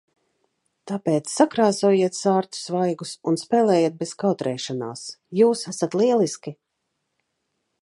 Tāpēc 0.91 1.27
sakrāsojiet 1.41 2.17
sārtus 2.19 2.63
vaigus 2.77 3.11
un 3.33 3.37
spēlējiet 3.41 3.99
bez 4.01 4.15
kautrēšanās. 4.25 5.05
Jūs 5.41 5.63
esat 5.75 5.99
lieliski! 6.03 6.57